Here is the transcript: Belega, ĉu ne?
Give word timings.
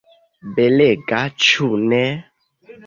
Belega, 0.59 1.21
ĉu 1.49 1.71
ne? 1.93 2.05